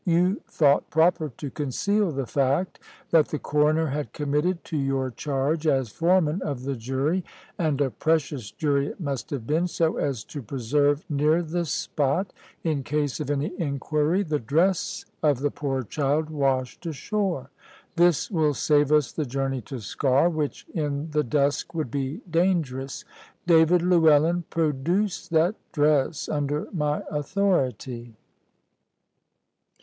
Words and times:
You 0.03 0.41
thought 0.47 0.89
proper 0.89 1.29
to 1.37 1.51
conceal 1.51 2.09
the 2.11 2.25
fact 2.25 2.79
that 3.11 3.27
the 3.27 3.37
Coroner 3.37 3.85
had 3.85 4.13
committed 4.13 4.63
to 4.63 4.75
your 4.75 5.11
charge 5.11 5.67
as 5.67 5.89
foreman 5.91 6.41
of 6.41 6.63
the 6.63 6.75
jury 6.75 7.23
and 7.59 7.79
a 7.79 7.91
precious 7.91 8.49
jury 8.49 8.87
it 8.87 8.99
must 8.99 9.29
have 9.29 9.45
been 9.45 9.67
so 9.67 9.97
as 9.97 10.23
to 10.23 10.41
preserve 10.41 11.05
near 11.07 11.43
the 11.43 11.65
spot, 11.65 12.33
in 12.63 12.81
case 12.81 13.19
of 13.19 13.29
any 13.29 13.51
inquiry, 13.61 14.23
the 14.23 14.39
dress 14.39 15.05
of 15.21 15.37
the 15.41 15.51
poor 15.51 15.83
child 15.83 16.31
washed 16.31 16.83
ashore. 16.87 17.51
This 17.95 18.31
will 18.31 18.55
save 18.55 18.91
us 18.91 19.11
the 19.11 19.27
journey 19.27 19.61
to 19.69 19.75
Sker, 19.79 20.29
which 20.33 20.65
in 20.73 21.11
the 21.11 21.23
dusk 21.23 21.75
would 21.75 21.91
be 21.91 22.21
dangerous. 22.27 23.05
David 23.45 23.83
Llewellyn, 23.83 24.45
produce 24.49 25.27
that 25.27 25.53
dress, 25.71 26.27
under 26.27 26.67
my 26.73 27.03
authority." 27.11 28.15